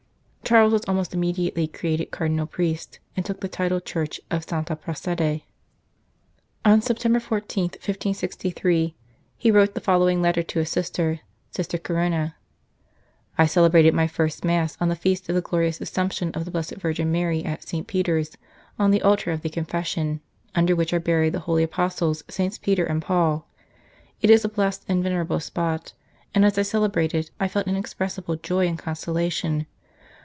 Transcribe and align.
Charles 0.43 0.73
was 0.73 0.83
almost 0.85 1.13
immediately 1.13 1.65
created 1.65 2.11
Car 2.11 2.27
dinal 2.27 2.45
Priest, 2.45 2.99
and 3.15 3.25
took 3.25 3.39
the 3.39 3.47
title 3.47 3.79
church 3.79 4.19
of 4.29 4.43
Santa 4.43 4.75
Prassede. 4.75 5.15
21 5.45 5.45
St. 5.45 5.47
Charles 5.47 6.63
Borromeo 6.65 6.75
On 6.75 6.81
September 6.81 7.19
14, 7.21 7.63
1563, 7.79 8.95
he 9.37 9.49
wrote 9.49 9.75
the 9.75 9.79
following 9.79 10.21
letter 10.21 10.43
to 10.43 10.59
his 10.59 10.69
sister, 10.69 11.21
Sister 11.51 11.77
Corona:" 11.77 12.35
I 13.37 13.45
celebrated 13.45 13.93
my 13.93 14.07
first 14.07 14.43
Mass 14.43 14.75
on 14.81 14.89
the 14.89 14.95
feast 14.97 15.29
of 15.29 15.35
the 15.35 15.41
glorious 15.41 15.79
Assumption 15.79 16.31
of 16.33 16.43
the 16.43 16.51
Blessed 16.51 16.75
Virgin 16.75 17.09
Mary 17.09 17.45
at 17.45 17.63
St. 17.65 17.87
Peter 17.87 18.17
s, 18.17 18.35
on 18.77 18.91
the 18.91 19.03
Altar 19.03 19.31
of 19.31 19.43
the 19.43 19.49
Confession, 19.49 20.19
under 20.53 20.75
which 20.75 20.91
are 20.91 20.99
buried 20.99 21.31
the 21.31 21.39
Holy 21.39 21.63
Apostles 21.63 22.25
SS. 22.27 22.57
Peter 22.57 22.83
and 22.83 23.01
Paul. 23.01 23.47
It 24.21 24.29
is 24.29 24.43
a 24.43 24.49
blessed 24.49 24.83
and 24.89 25.01
vener 25.01 25.21
able 25.23 25.39
spot, 25.39 25.93
and 26.35 26.43
as 26.43 26.57
I 26.57 26.63
celebrated 26.63 27.31
I 27.39 27.47
felt 27.47 27.69
inexpressible 27.69 28.35
joy 28.35 28.67
and 28.67 28.77
consolation. 28.77 29.67